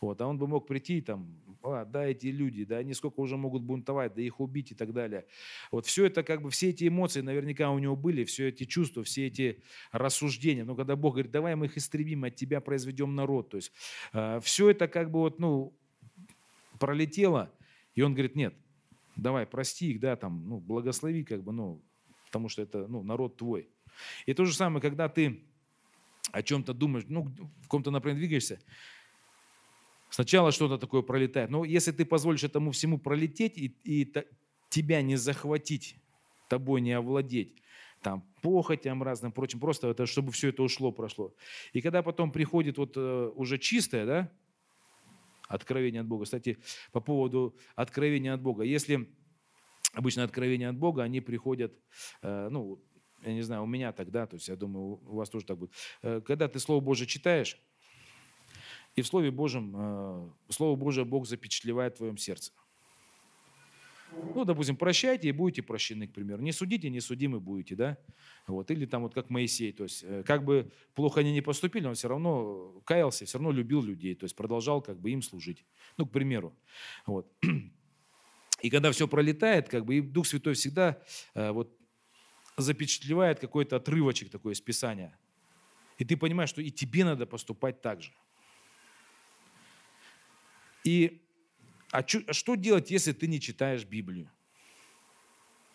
[0.02, 3.38] вот, а он бы мог прийти там, а, да, эти люди, да, они сколько уже
[3.38, 5.26] могут бунтовать, да их убить и так далее.
[5.72, 9.04] Вот все это, как бы, все эти эмоции наверняка у него были, все эти чувства,
[9.04, 10.64] все эти рассуждения.
[10.64, 13.50] Но когда Бог говорит, давай мы их истребим, от тебя произведем народ.
[13.50, 13.72] То есть
[14.14, 15.74] э, все это как бы вот, ну,
[16.80, 17.52] пролетело,
[17.96, 18.56] и он говорит, нет,
[19.22, 21.82] давай, прости их, да, там, ну, благослови, как бы, ну,
[22.26, 23.70] потому что это, ну, народ твой.
[24.26, 25.44] И то же самое, когда ты
[26.32, 28.60] о чем-то думаешь, ну, в каком-то направлении двигаешься,
[30.10, 31.50] Сначала что-то такое пролетает.
[31.50, 34.12] Но если ты позволишь этому всему пролететь и, и
[34.70, 35.96] тебя не захватить,
[36.48, 37.62] тобой не овладеть,
[38.02, 41.36] там, похотям разным, прочим, просто это, чтобы все это ушло, прошло.
[41.74, 44.32] И когда потом приходит вот э, уже чистое, да,
[45.50, 46.24] откровение от Бога.
[46.24, 46.58] Кстати,
[46.92, 48.64] по поводу откровения от Бога.
[48.64, 49.10] Если
[49.94, 51.74] обычно откровения от Бога, они приходят,
[52.22, 52.82] э, ну,
[53.24, 55.74] я не знаю, у меня тогда, то есть я думаю, у вас тоже так будет.
[56.02, 57.58] Э, когда ты Слово Божие читаешь,
[58.96, 62.52] и в Слове Божьем, э, Слово Божие Бог запечатлевает в твоем сердце.
[64.12, 66.42] Ну, допустим, прощайте и будете прощены, к примеру.
[66.42, 67.98] Не судите, не судимы будете, да?
[68.48, 68.70] Вот.
[68.72, 71.96] Или там вот как Моисей, то есть э, как бы плохо они не поступили, он
[71.96, 75.66] все равно каялся, все равно любил людей, то есть продолжал как бы им служить.
[75.98, 76.56] Ну, к примеру.
[77.06, 77.32] Вот.
[78.62, 81.02] И когда все пролетает, как бы и Дух Святой всегда
[81.34, 81.76] э, вот
[82.58, 85.18] запечатлевает какой-то отрывочек такой из Писания.
[85.98, 88.12] И ты понимаешь, что и тебе надо поступать так же.
[90.84, 91.22] И
[91.92, 94.30] а, что делать, если ты не читаешь Библию?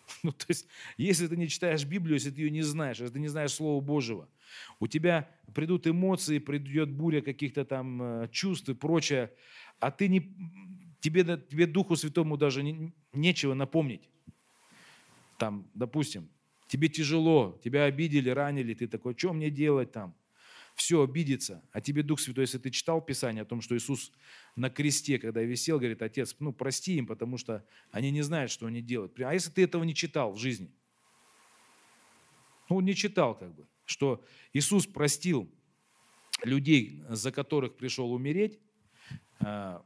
[0.23, 3.21] Ну, то есть, если ты не читаешь Библию, если ты ее не знаешь, если ты
[3.21, 4.29] не знаешь Слова Божьего,
[4.79, 9.33] у тебя придут эмоции, придет буря каких-то там э, чувств и прочее,
[9.81, 10.35] а ты не,
[11.01, 14.09] тебе, тебе Духу Святому даже не, нечего напомнить.
[15.39, 16.29] Там, допустим,
[16.69, 20.15] тебе тяжело, тебя обидели, ранили, ты такой, что мне делать там?
[20.75, 21.63] Все обидится.
[21.73, 24.13] А тебе Дух Святой, если ты читал Писание о том, что Иисус
[24.57, 28.67] на кресте, когда висел, говорит, Отец, ну прости им, потому что они не знают, что
[28.67, 29.19] они делают.
[29.21, 30.71] А если ты этого не читал в жизни?
[32.69, 35.51] Ну, не читал как бы, что Иисус простил
[36.43, 38.59] людей, за которых пришел умереть,
[39.41, 39.85] а,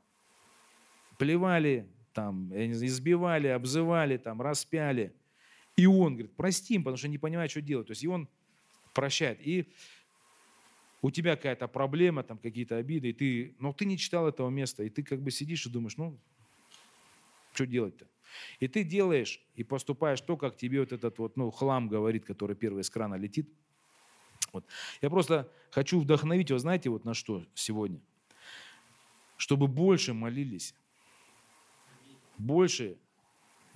[1.19, 5.15] плевали, там, избивали, обзывали, там, распяли.
[5.77, 7.89] И он говорит, прости им, потому что не понимает, что делать.
[7.89, 8.29] То есть и он
[8.95, 9.39] прощает.
[9.47, 9.73] И
[11.01, 14.83] у тебя какая-то проблема, там какие-то обиды, и ты, но ты не читал этого места,
[14.83, 16.19] и ты как бы сидишь и думаешь, ну,
[17.53, 18.07] что делать-то?
[18.61, 22.57] И ты делаешь и поступаешь то, как тебе вот этот вот, ну, хлам говорит, который
[22.57, 23.49] первый из крана летит.
[24.53, 24.65] Вот.
[25.01, 28.01] Я просто хочу вдохновить вас, знаете, вот на что сегодня?
[29.37, 30.75] Чтобы больше молились,
[32.39, 32.97] больше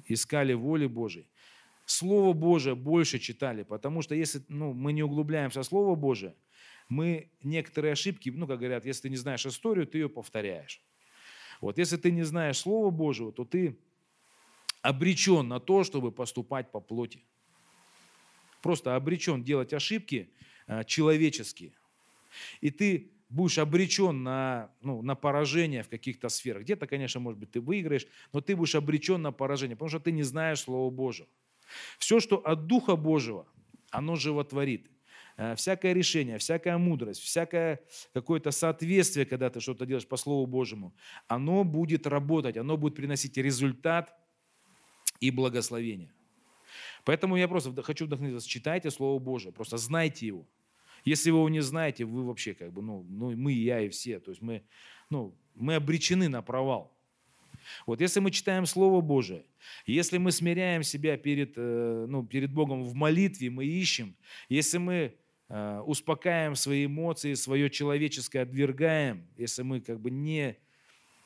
[0.07, 1.27] искали воли Божией,
[1.85, 6.35] Слово Божие больше читали, потому что если ну, мы не углубляемся в Слово Божие,
[6.89, 10.83] мы некоторые ошибки, ну, как говорят, если ты не знаешь историю, ты ее повторяешь.
[11.61, 13.79] Вот если ты не знаешь Слова Божьего, то ты
[14.83, 17.23] обречен на то, чтобы поступать по плоти.
[18.63, 20.31] Просто обречен делать ошибки
[20.67, 21.73] э, человеческие.
[22.61, 26.63] И ты будешь обречен на, ну, на поражение в каких-то сферах.
[26.63, 30.13] Где-то, конечно, может быть, ты выиграешь, но ты будешь обречен на поражение, потому что ты
[30.13, 31.29] не знаешь Слова Божьего.
[31.99, 33.47] Все, что от Духа Божьего,
[33.91, 34.91] оно животворит.
[35.43, 37.81] Э, всякое решение, всякая мудрость, всякое
[38.15, 40.95] какое-то соответствие, когда ты что-то делаешь по Слову Божьему,
[41.27, 44.15] оно будет работать, оно будет приносить результат
[45.19, 46.13] и благословение.
[47.05, 50.47] Поэтому я просто хочу вдохновить вас, читайте Слово Божие, просто знайте его.
[51.05, 54.21] Если вы его не знаете, вы вообще как бы, ну, ну мы, я и все.
[54.21, 54.63] То есть мы,
[55.11, 56.97] ну, мы обречены на провал.
[57.87, 59.45] Вот если мы читаем Слово Божие,
[59.87, 64.15] если мы смиряем себя перед, э, ну, перед Богом в молитве, мы ищем,
[64.49, 65.17] если мы
[65.53, 70.57] успокаиваем свои эмоции, свое человеческое отвергаем, если мы как бы не,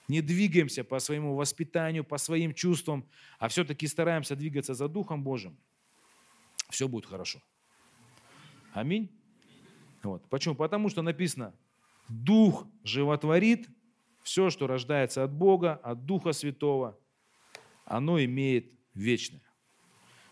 [0.09, 3.09] не двигаемся по своему воспитанию, по своим чувствам,
[3.39, 5.57] а все-таки стараемся двигаться за Духом Божьим,
[6.71, 7.41] все будет хорошо.
[8.73, 9.11] Аминь.
[10.03, 10.29] Вот.
[10.29, 10.57] Почему?
[10.57, 11.55] Потому что написано,
[12.09, 13.69] Дух животворит,
[14.23, 16.99] все, что рождается от Бога, от Духа Святого,
[17.85, 19.43] оно имеет вечное.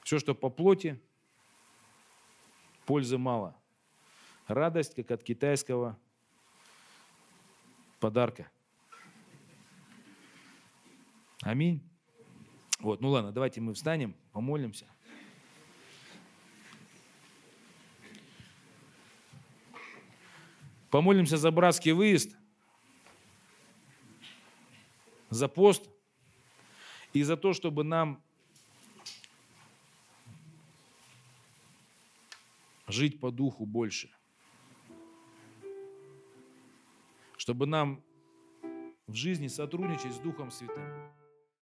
[0.02, 1.00] Все, что по плоти,
[2.86, 3.56] пользы мало.
[4.46, 5.98] Радость, как от китайского
[8.00, 8.50] подарка.
[11.42, 11.80] Аминь.
[12.78, 14.86] Вот, ну ладно, давайте мы встанем, помолимся.
[20.90, 22.36] Помолимся за братский выезд–
[25.34, 25.90] за пост
[27.12, 28.22] и за то, чтобы нам
[32.86, 34.10] жить по духу больше.
[37.44, 38.02] Чтобы нам
[39.06, 40.82] в жизни сотрудничать с Духом Святым.